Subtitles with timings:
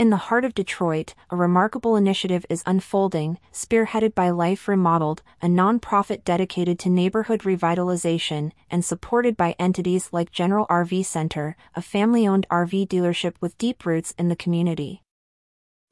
[0.00, 5.46] In the heart of Detroit, a remarkable initiative is unfolding, spearheaded by Life Remodeled, a
[5.46, 12.26] nonprofit dedicated to neighborhood revitalization and supported by entities like General RV Center, a family
[12.26, 15.02] owned RV dealership with deep roots in the community.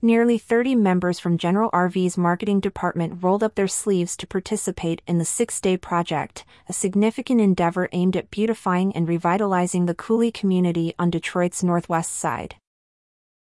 [0.00, 5.18] Nearly 30 members from General RV's marketing department rolled up their sleeves to participate in
[5.18, 10.94] the six day project, a significant endeavor aimed at beautifying and revitalizing the Cooley community
[10.98, 12.54] on Detroit's northwest side.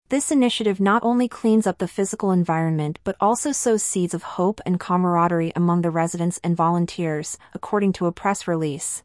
[0.09, 4.60] This initiative not only cleans up the physical environment but also sows seeds of hope
[4.65, 9.02] and camaraderie among the residents and volunteers, according to a press release.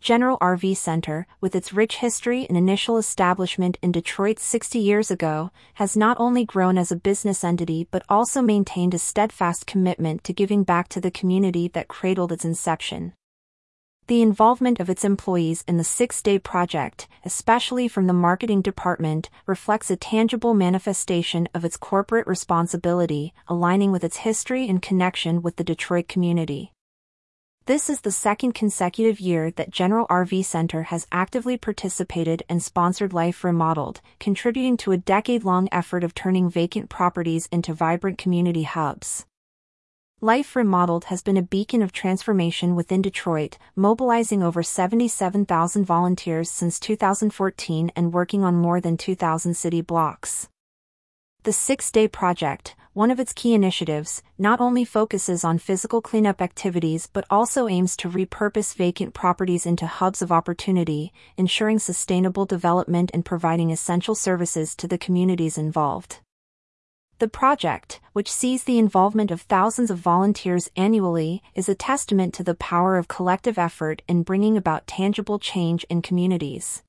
[0.00, 5.50] General RV Center, with its rich history and initial establishment in Detroit 60 years ago,
[5.74, 10.32] has not only grown as a business entity but also maintained a steadfast commitment to
[10.32, 13.12] giving back to the community that cradled its inception.
[14.08, 19.28] The involvement of its employees in the six day project, especially from the marketing department,
[19.44, 25.56] reflects a tangible manifestation of its corporate responsibility, aligning with its history and connection with
[25.56, 26.72] the Detroit community.
[27.66, 33.12] This is the second consecutive year that General RV Center has actively participated and sponsored
[33.12, 38.62] Life Remodeled, contributing to a decade long effort of turning vacant properties into vibrant community
[38.62, 39.26] hubs.
[40.20, 46.80] Life Remodeled has been a beacon of transformation within Detroit, mobilizing over 77,000 volunteers since
[46.80, 50.48] 2014 and working on more than 2,000 city blocks.
[51.44, 56.42] The Six Day Project, one of its key initiatives, not only focuses on physical cleanup
[56.42, 63.12] activities but also aims to repurpose vacant properties into hubs of opportunity, ensuring sustainable development
[63.14, 66.18] and providing essential services to the communities involved.
[67.20, 72.44] The project, which sees the involvement of thousands of volunteers annually, is a testament to
[72.44, 76.84] the power of collective effort in bringing about tangible change in communities.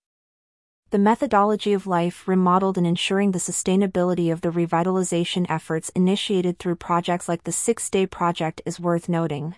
[0.92, 6.76] The methodology of life remodeled and ensuring the sustainability of the revitalization efforts initiated through
[6.76, 9.56] projects like the Six Day Project is worth noting.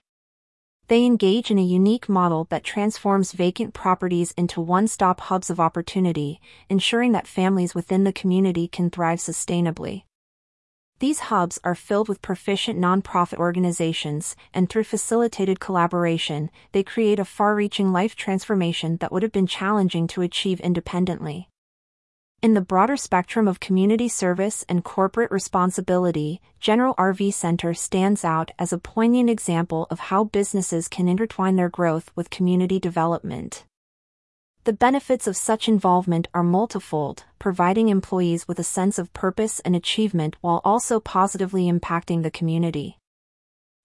[0.88, 5.60] They engage in a unique model that transforms vacant properties into one stop hubs of
[5.60, 6.40] opportunity,
[6.70, 10.04] ensuring that families within the community can thrive sustainably.
[11.02, 17.26] These hubs are filled with proficient nonprofit organizations, and through facilitated collaboration, they create a
[17.26, 21.50] far reaching life transformation that would have been challenging to achieve independently.
[22.44, 28.52] In the broader spectrum of community service and corporate responsibility, General RV Center stands out
[28.60, 33.64] as a poignant example of how businesses can intertwine their growth with community development.
[34.64, 39.76] The benefits of such involvement are multifold, providing employees with a sense of purpose and
[39.76, 43.00] achievement while also positively impacting the community.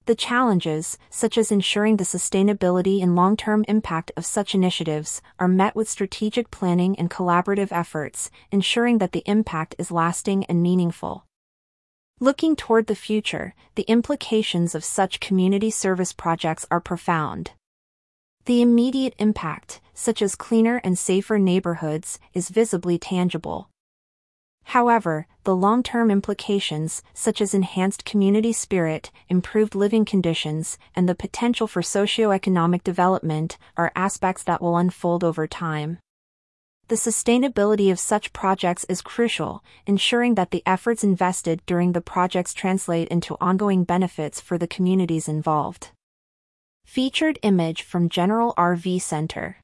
[0.04, 5.48] The challenges, such as ensuring the sustainability and long term impact of such initiatives, are
[5.48, 11.24] met with strategic planning and collaborative efforts, ensuring that the impact is lasting and meaningful.
[12.20, 17.52] Looking toward the future, the implications of such community service projects are profound.
[18.44, 23.70] The immediate impact, such as cleaner and safer neighborhoods, is visibly tangible.
[24.70, 31.14] However, the long term implications, such as enhanced community spirit, improved living conditions, and the
[31.14, 35.98] potential for socioeconomic development, are aspects that will unfold over time.
[36.88, 42.52] The sustainability of such projects is crucial, ensuring that the efforts invested during the projects
[42.52, 45.90] translate into ongoing benefits for the communities involved.
[46.84, 49.56] Featured image from General RV Center